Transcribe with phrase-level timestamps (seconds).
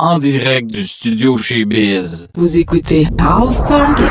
[0.00, 2.28] en direct du studio chez Biz.
[2.36, 4.08] Vous écoutez House Target.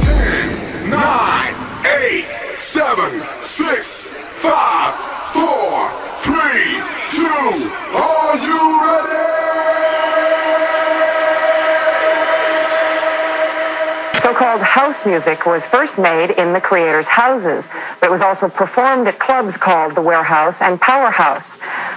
[0.00, 0.98] 10, 9,
[1.84, 2.24] 8,
[2.58, 2.82] 7,
[3.40, 4.50] 6, 5,
[5.34, 5.90] 4,
[6.22, 6.34] 3,
[7.10, 7.22] 2,
[7.94, 9.22] are you ready?
[14.20, 17.64] So-called house music was first made in the creators' houses,
[18.00, 21.51] but it was also performed at clubs called the Warehouse and Powerhouse.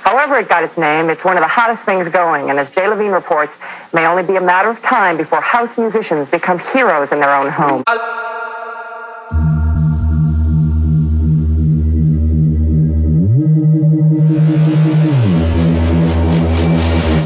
[0.06, 2.88] However it got its name, it's one of the hottest things going, and as Jay
[2.88, 3.52] Levine reports,
[3.88, 7.34] it may only be a matter of time before house musicians become heroes in their
[7.34, 7.84] own home.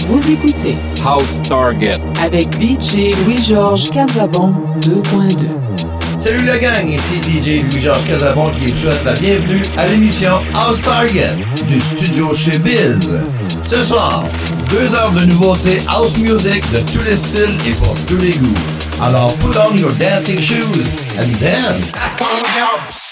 [0.08, 2.00] Vous écoutez House Target.
[2.24, 5.69] avec DJ Louis-Georges Casabon 2.2.
[6.20, 10.82] Salut la gang, ici DJ Louis-Georges Casabon qui vous souhaite la bienvenue à l'émission House
[10.82, 13.18] Target du studio chez Biz.
[13.66, 14.26] Ce soir,
[14.70, 18.54] deux heures de nouveautés house music de tous les styles et pour tous les goûts.
[19.02, 20.84] Alors put on your dancing shoes
[21.18, 23.09] and dance.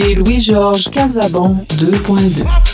[0.00, 2.71] Louis-Georges Casabon 2.2.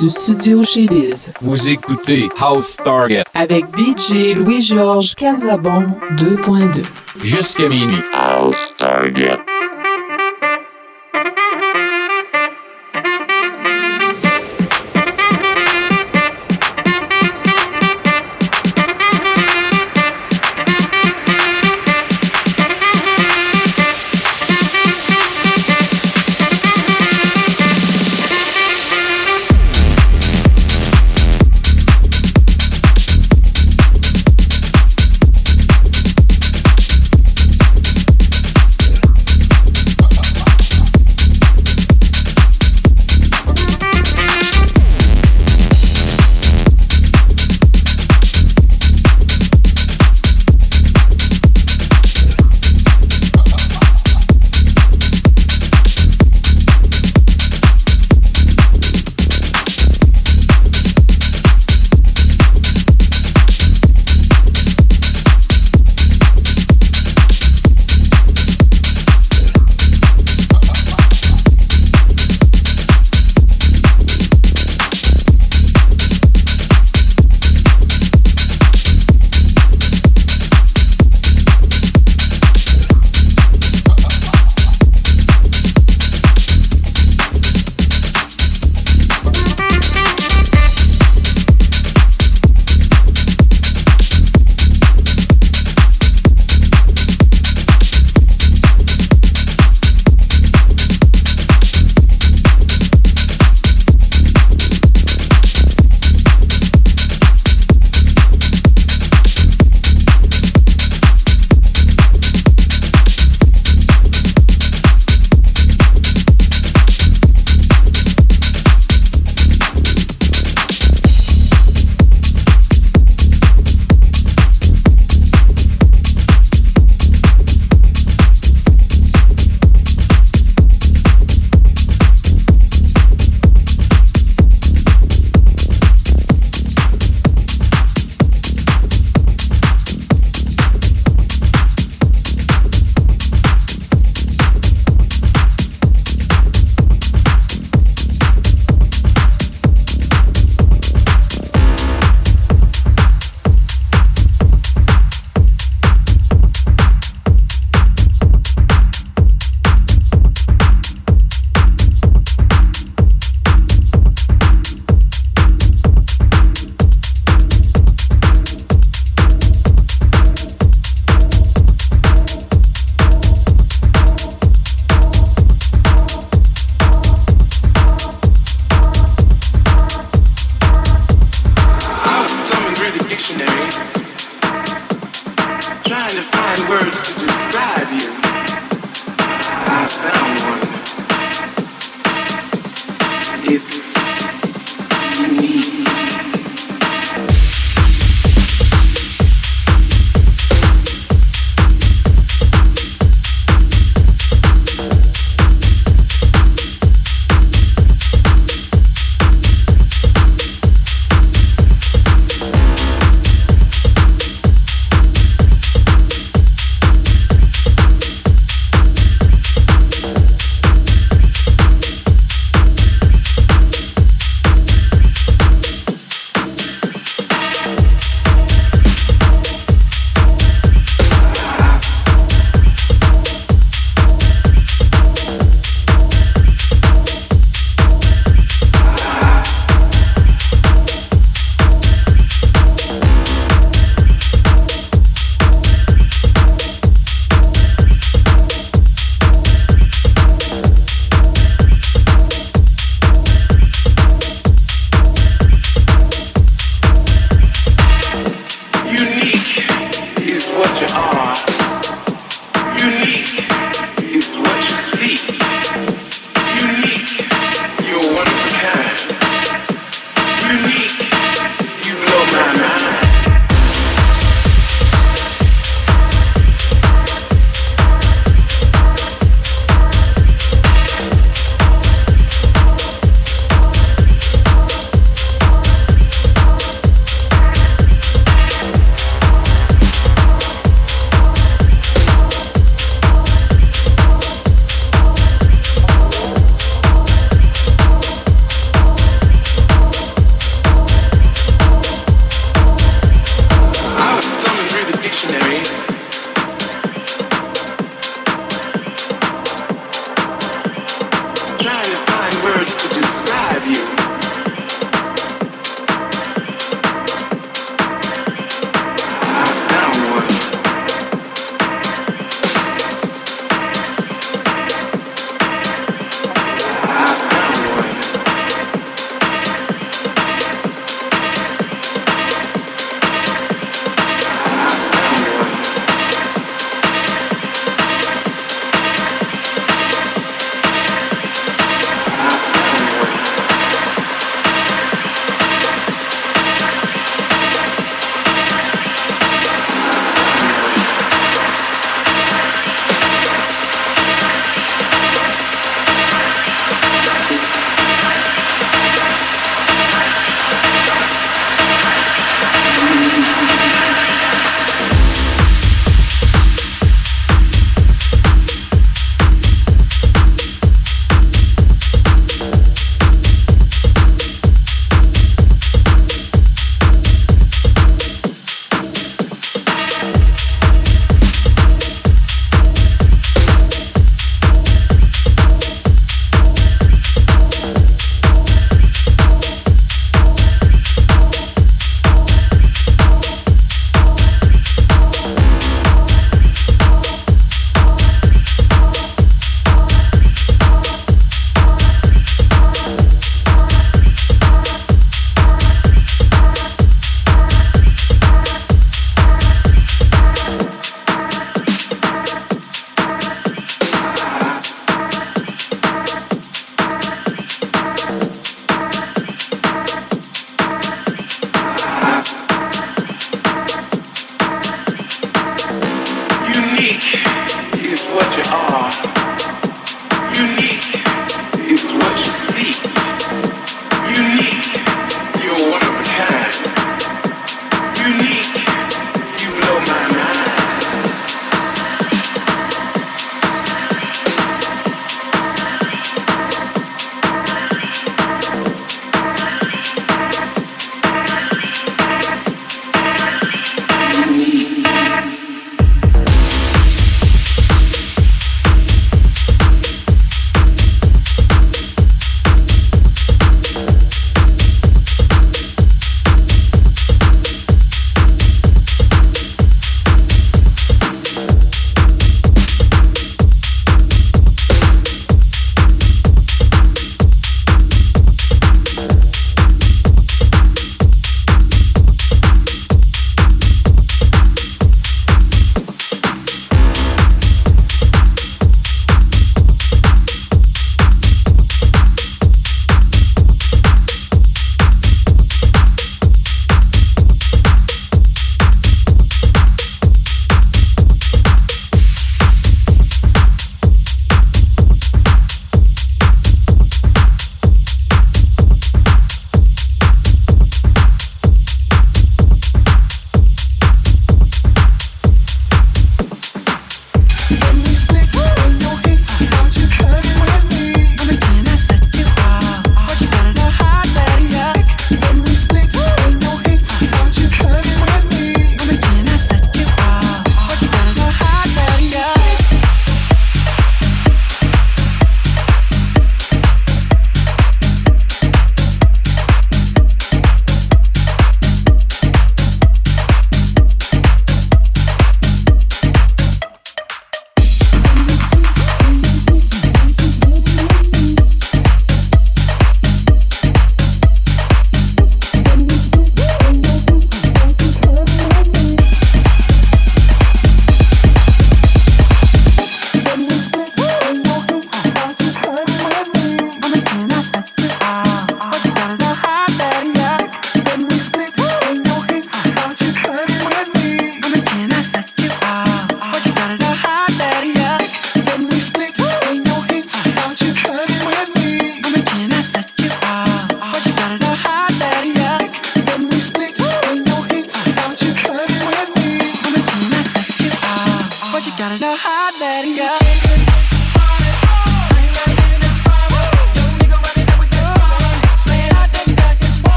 [0.00, 1.32] du studio chez Biz.
[1.42, 5.84] Vous écoutez House Target avec DJ Louis-Georges Casabon
[6.16, 6.82] 2.2.
[7.22, 8.02] Jusqu'à minuit.
[8.14, 9.38] House Target.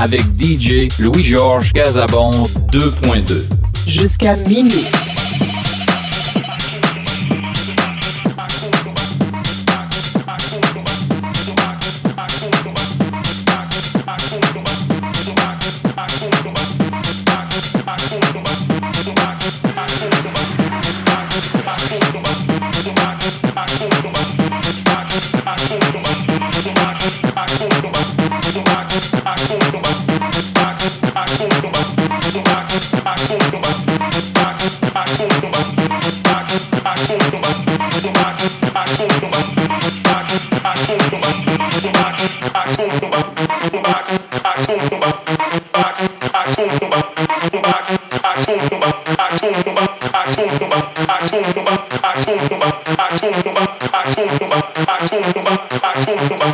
[0.00, 2.30] Avec DJ Louis-Georges Casabon
[2.72, 3.42] 2.2.
[3.86, 4.86] Jusqu'à minuit.
[50.52, 54.48] Tax on the back, tax on the back, tax on the back, tax on the
[54.50, 56.51] back, tax on the back, tax on the back.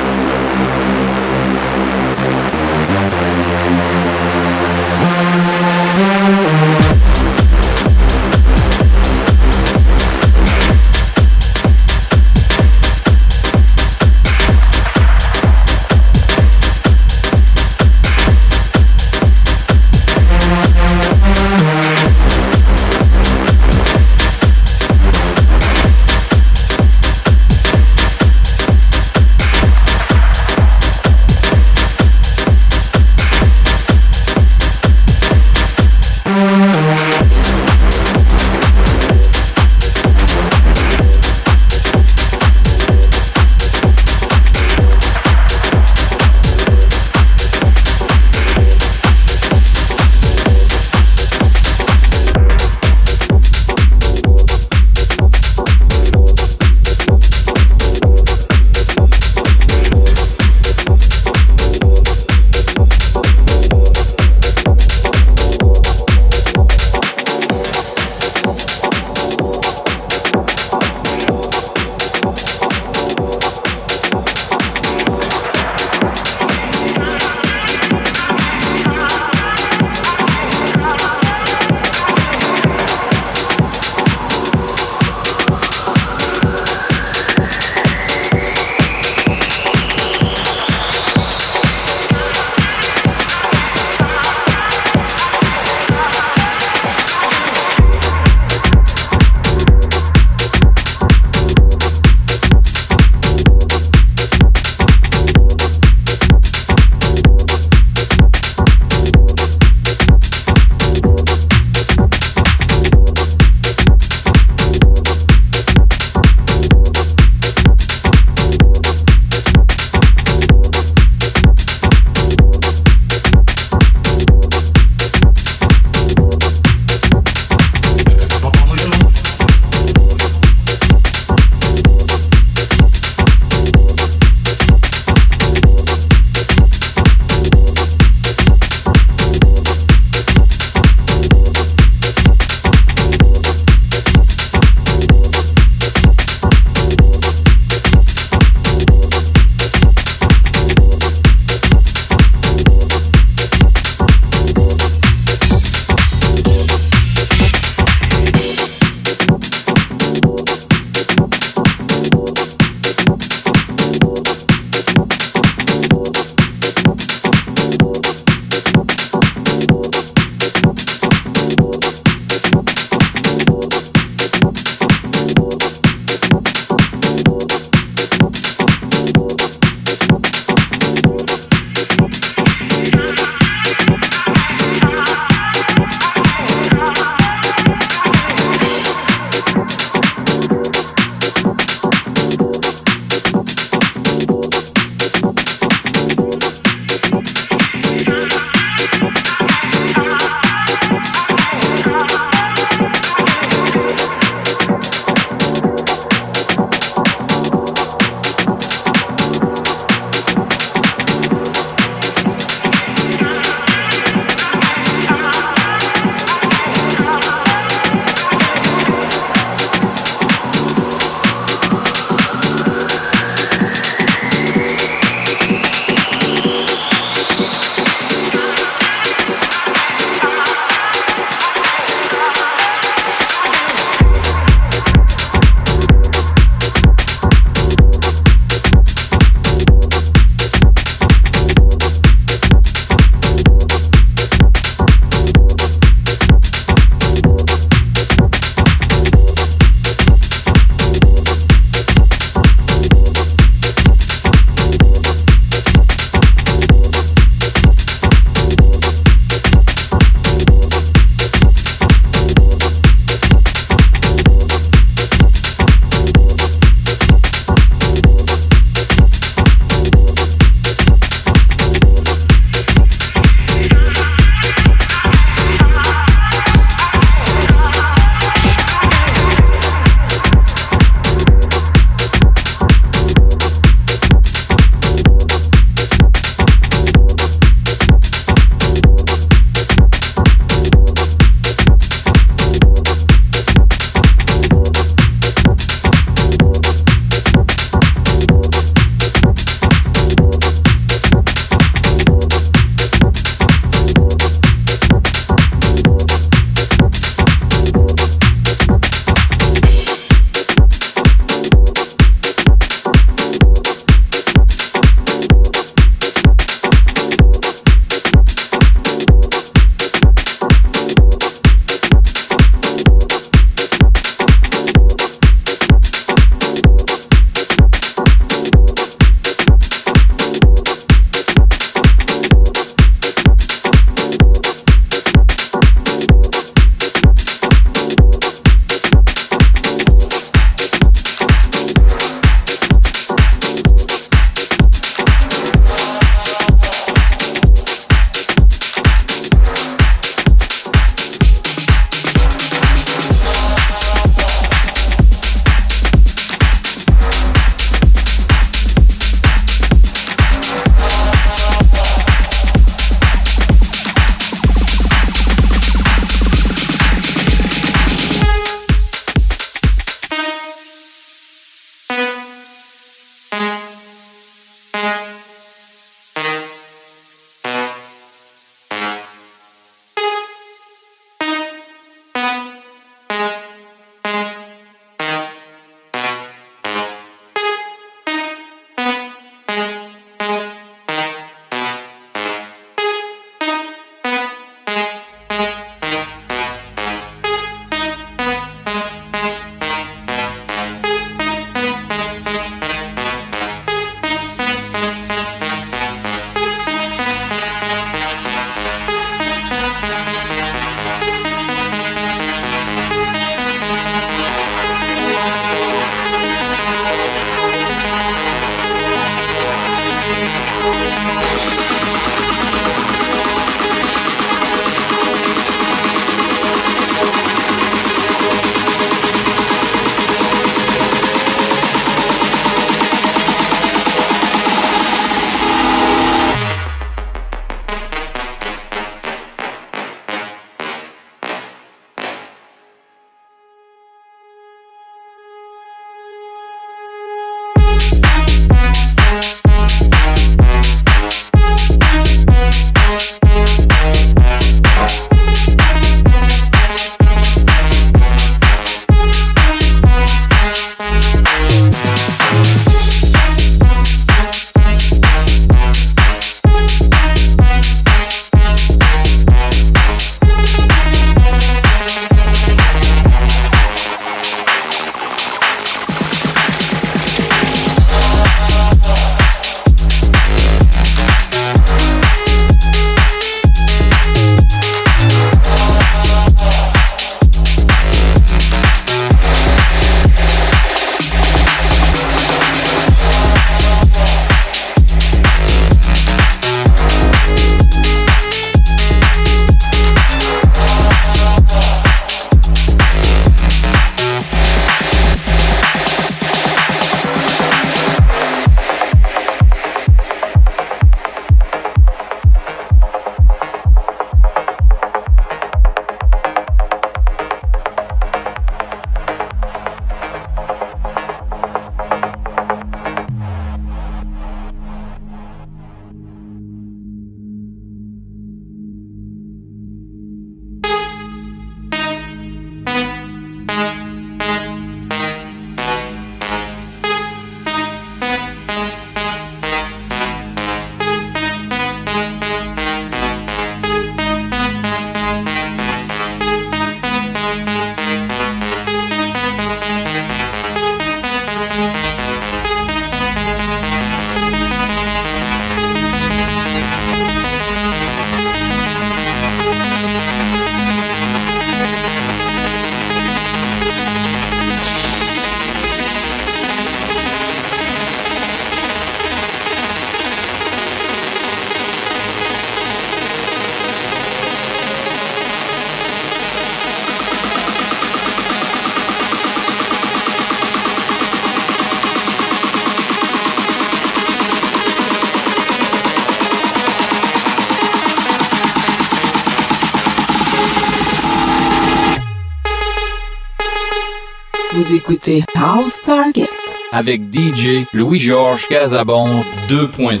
[594.88, 596.28] Écoutez House Target
[596.70, 599.06] avec DJ Louis-Georges Casabon
[599.48, 600.00] 2.2.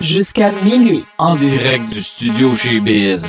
[0.00, 1.04] jusqu'à minuit.
[1.18, 3.26] En direct du studio chez Biz.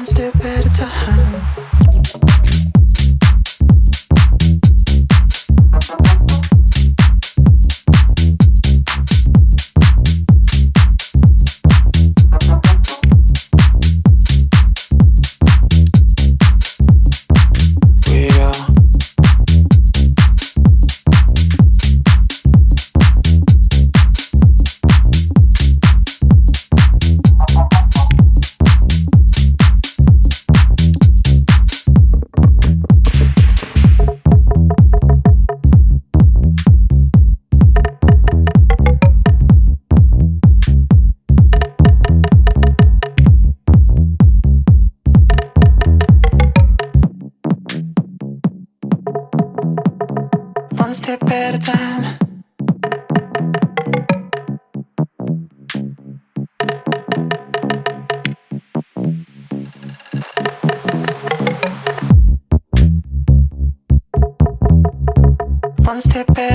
[0.00, 1.69] One step at a time.
[66.00, 66.49] step back.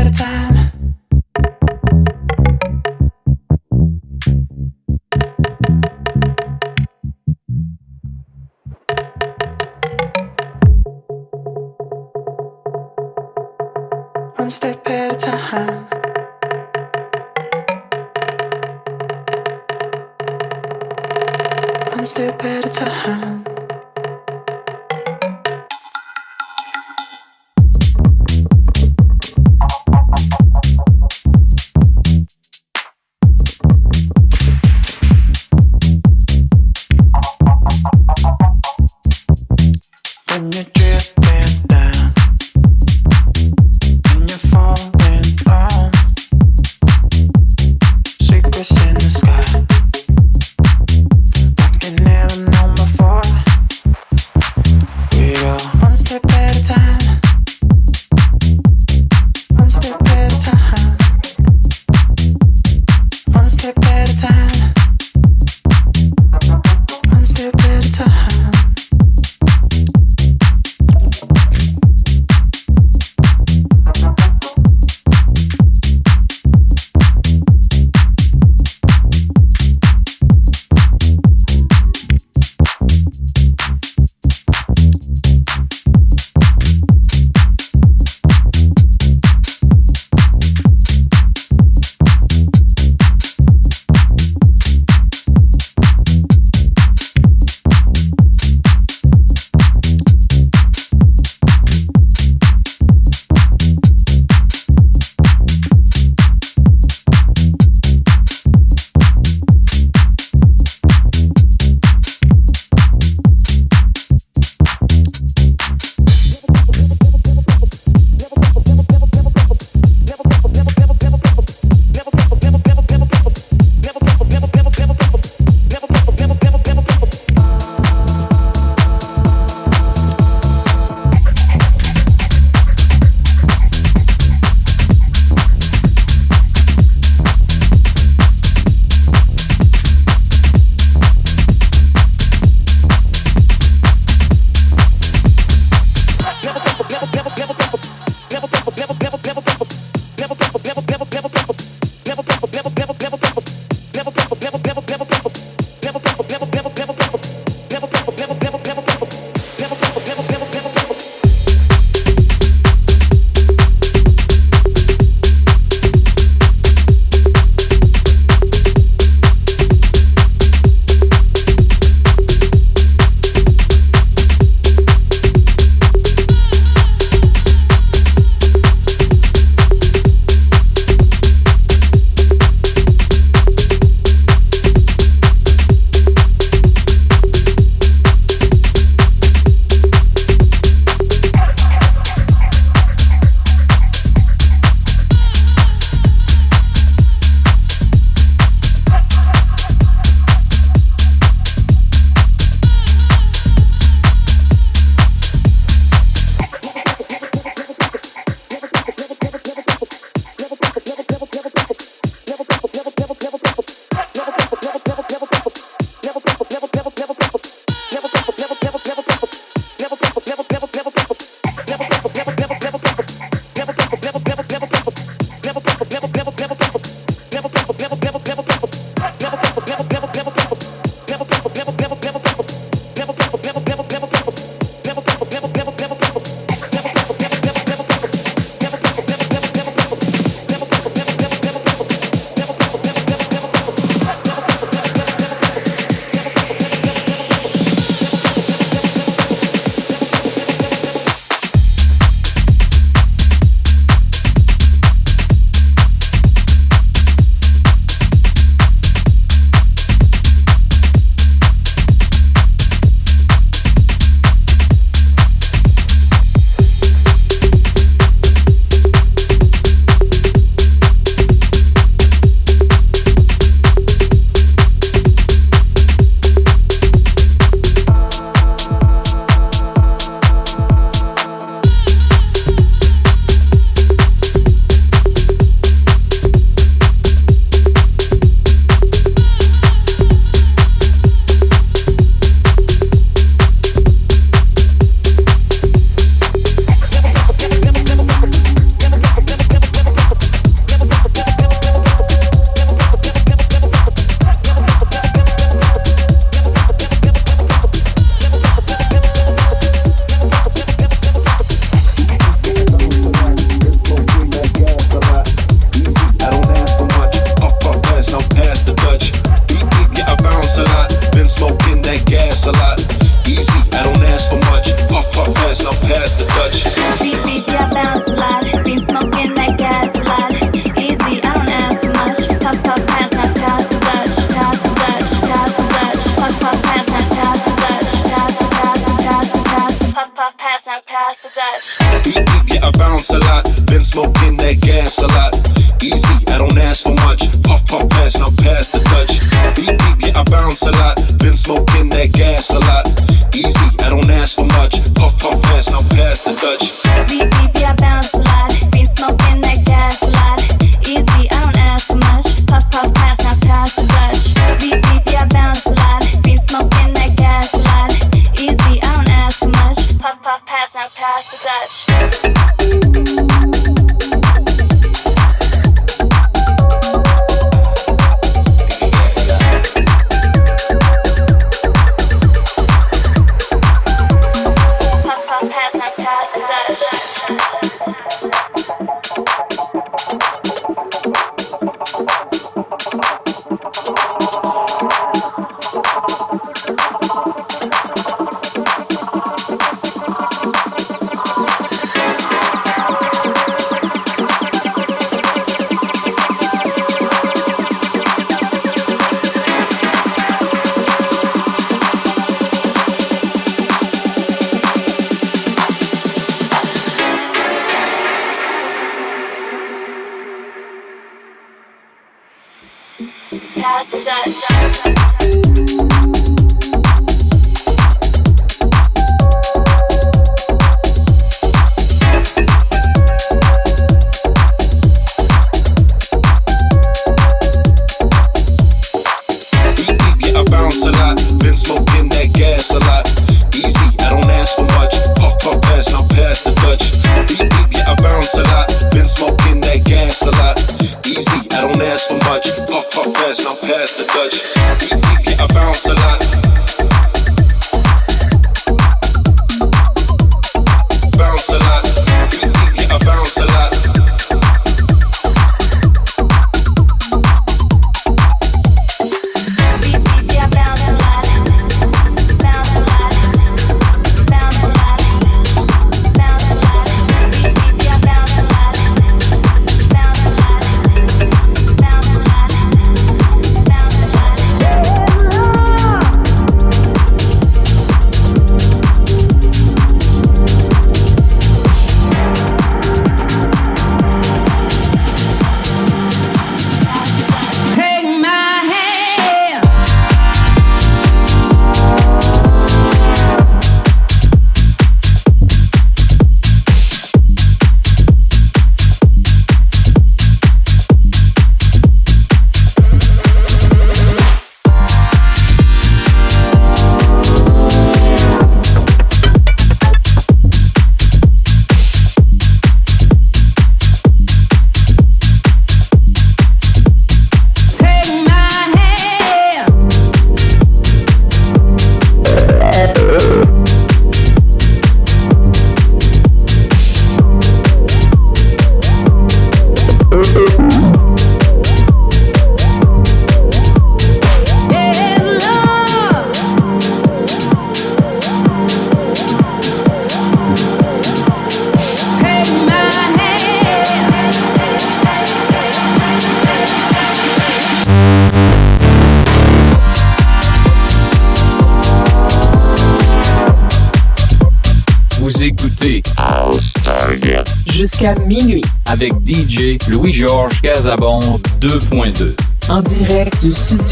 [370.56, 372.44] Pass, now pass the Dutch.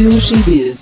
[0.04, 0.73] Eu Giz.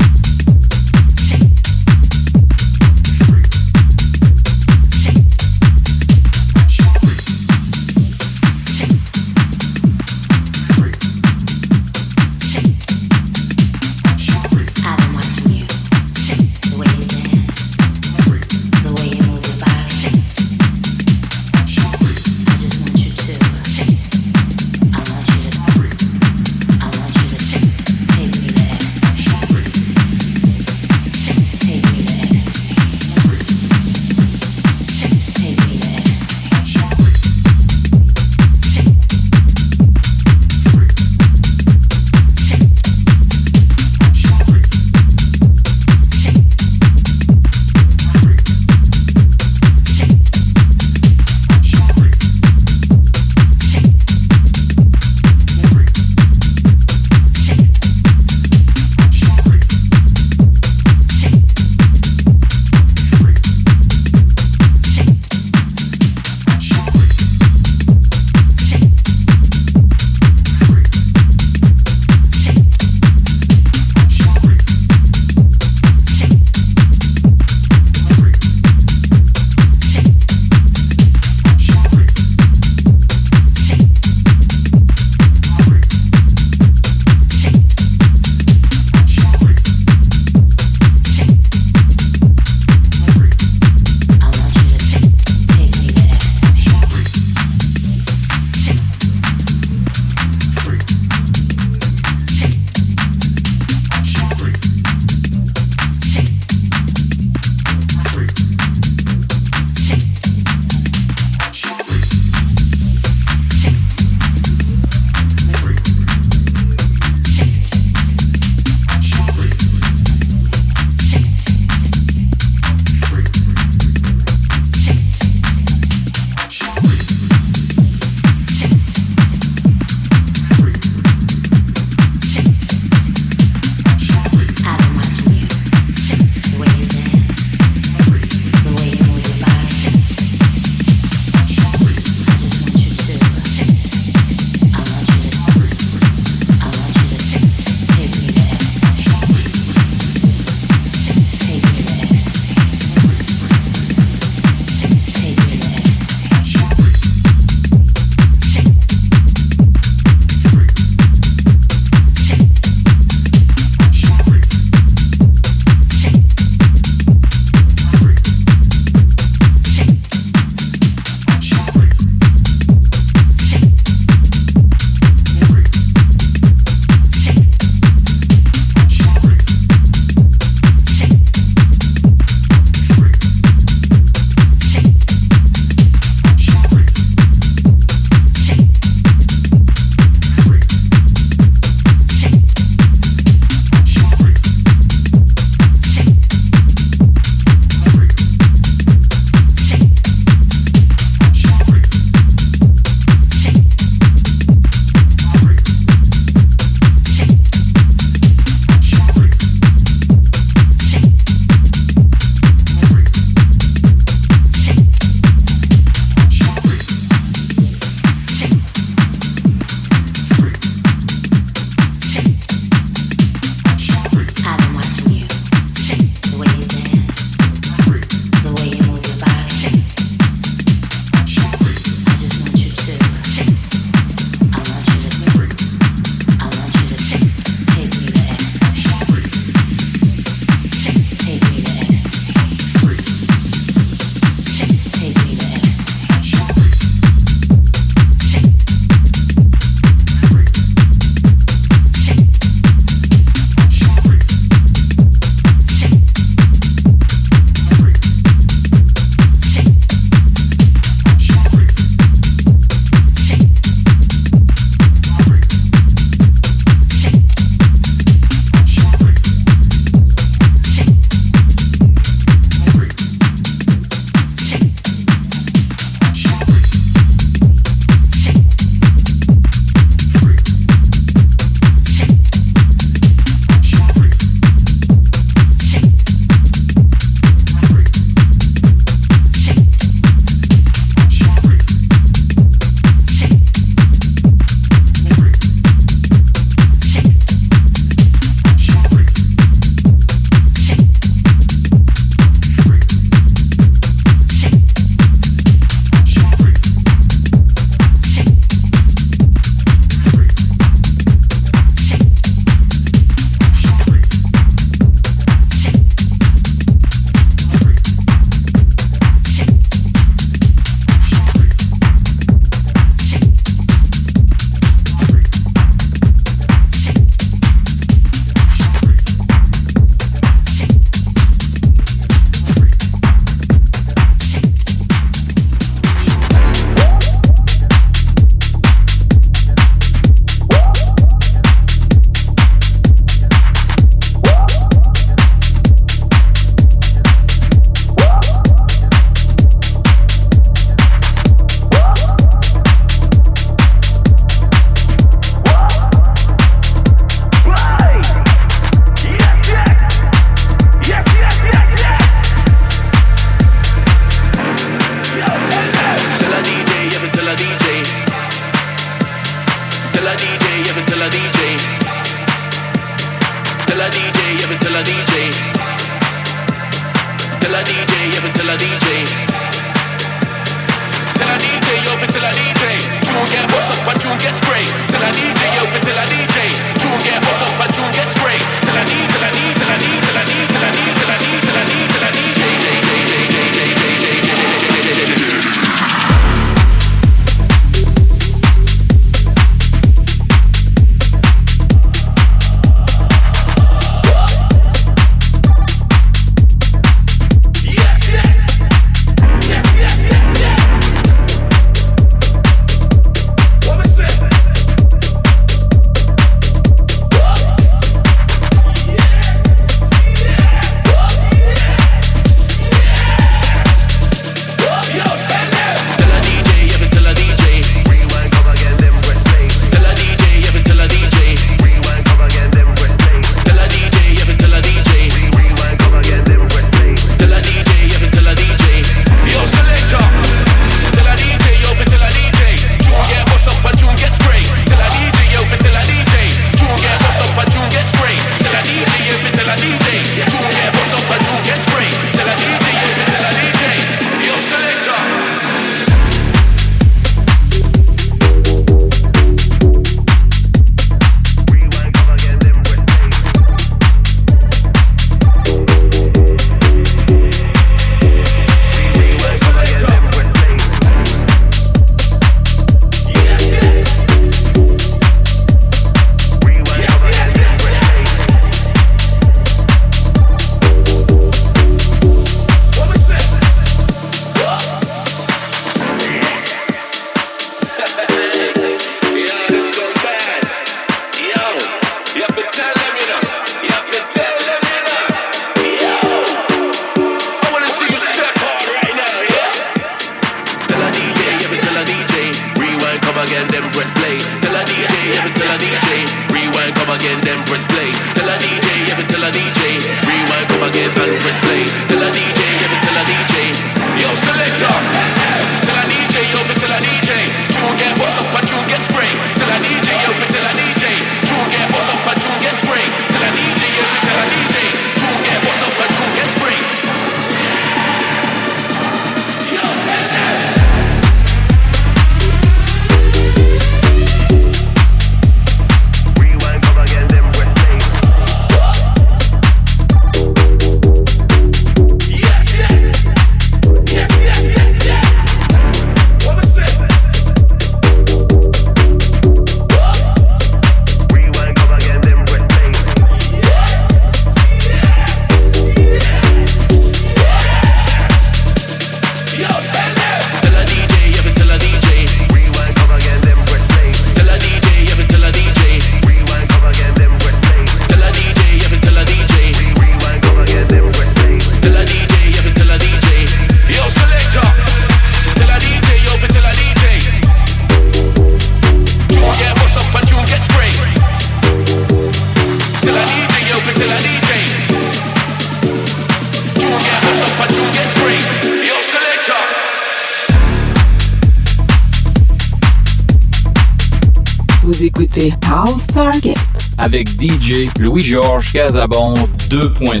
[596.78, 599.12] Avec DJ Louis-Georges Casabon
[599.50, 600.00] 2.2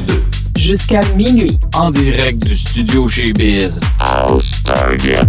[0.56, 3.78] jusqu'à minuit en direct du studio chez Biz.
[4.00, 5.26] House Target.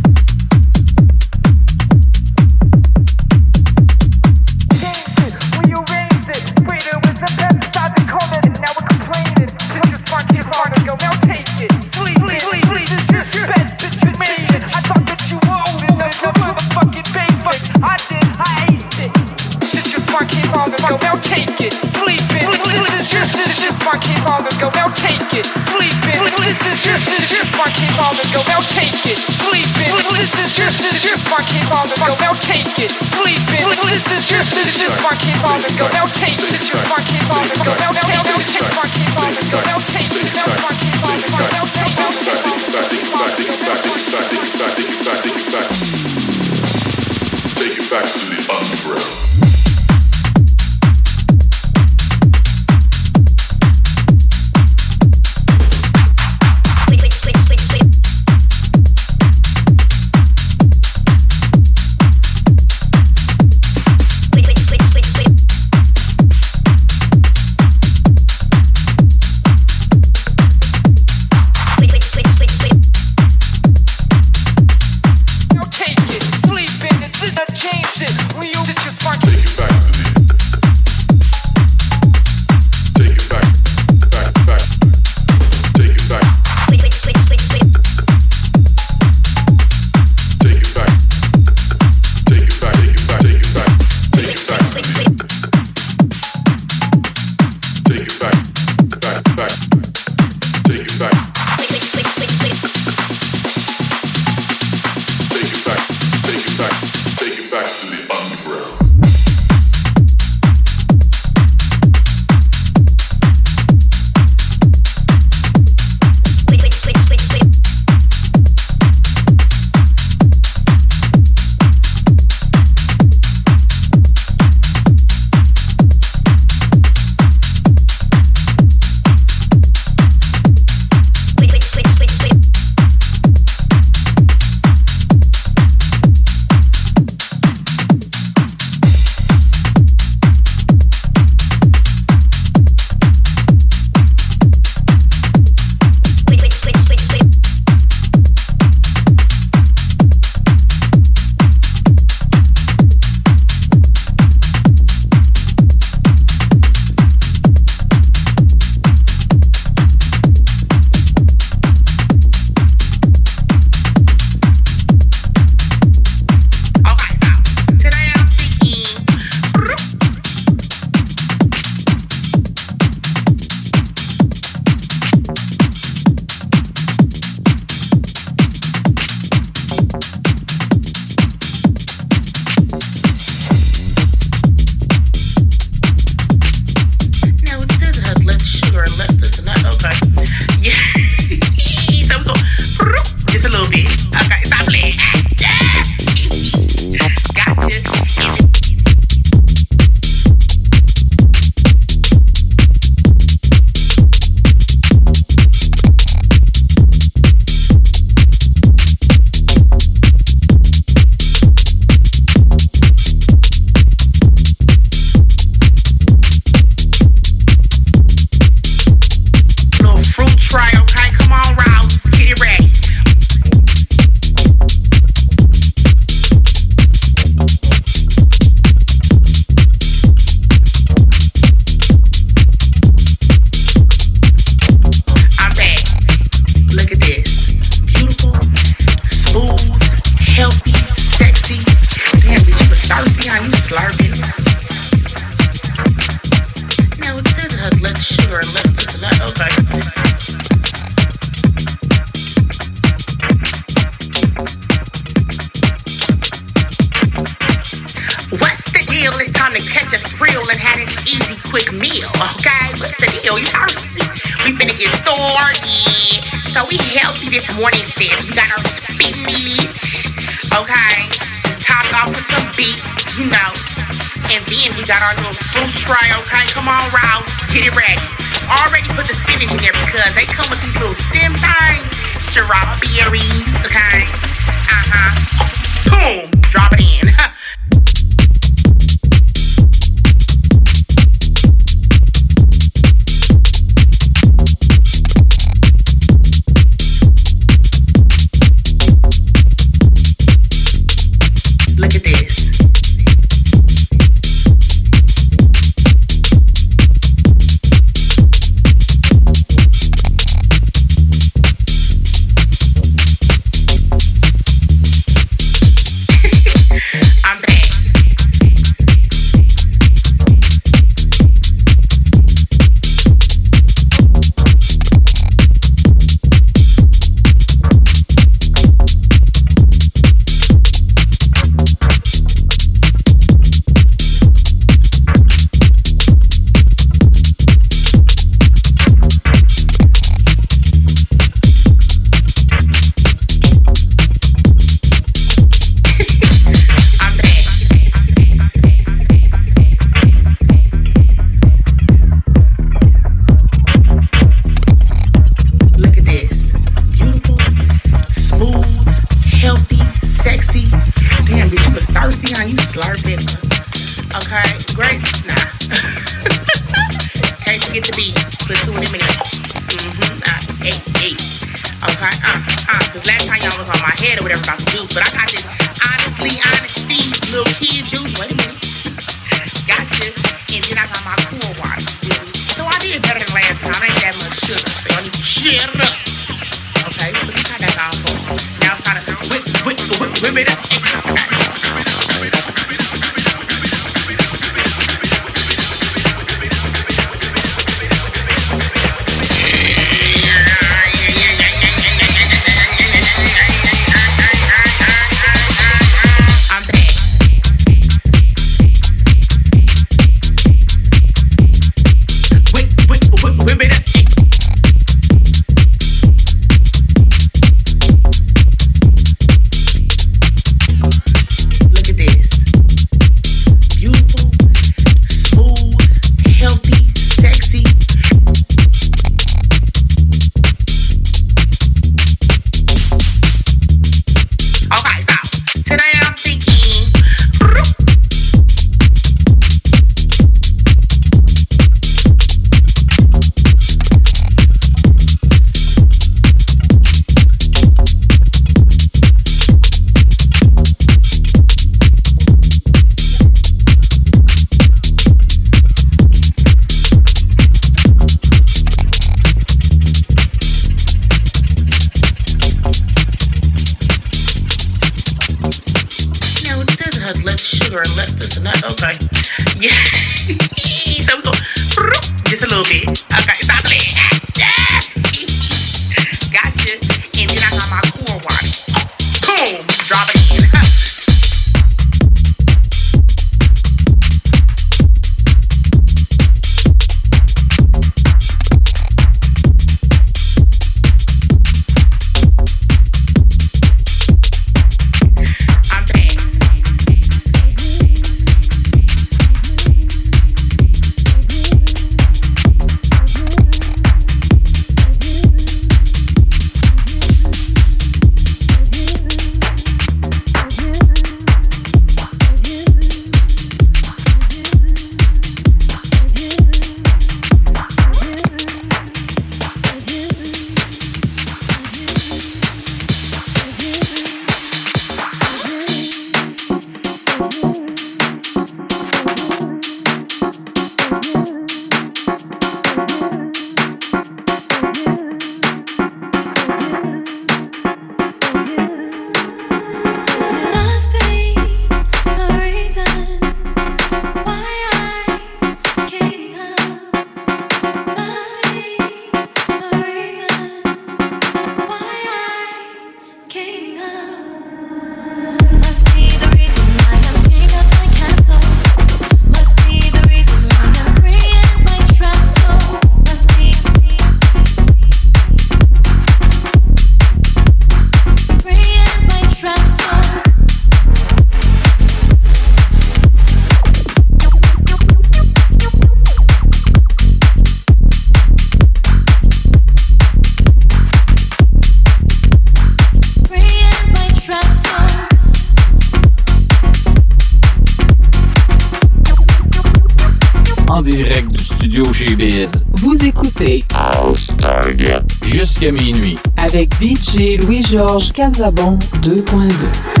[597.81, 600.00] Georges Casabon 2.2.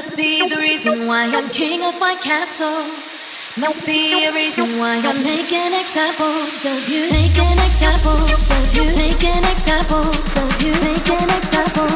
[0.00, 2.86] Must be the reason why I'm king of my castle.
[3.60, 7.02] Must be a reason why I'm making examples of you.
[7.10, 8.84] Making examples of you.
[8.96, 10.72] Making examples of you.
[10.72, 11.89] Making examples.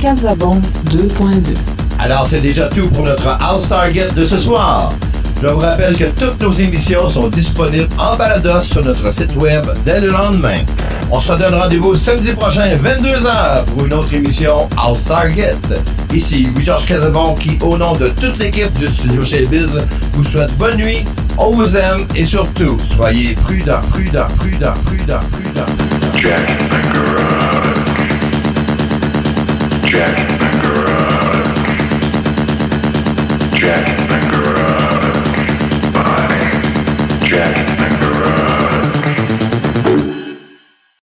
[0.00, 1.54] Casabon 2.2.
[1.98, 4.90] Alors, c'est déjà tout pour notre House Target de ce soir.
[5.42, 9.66] Je vous rappelle que toutes nos émissions sont disponibles en balados sur notre site web
[9.84, 10.60] dès le lendemain.
[11.10, 15.56] On se donne rendez-vous samedi prochain, 22h, pour une autre émission House Target.
[16.14, 19.78] Ici, Louis-Georges Casabon, qui, au nom de toute l'équipe du studio chez Biz,
[20.14, 21.04] vous souhaite bonne nuit,
[21.36, 26.89] on vous aime et surtout, soyez prudents, prudents, prudents, prudents, prudents.
[33.60, 33.99] jack.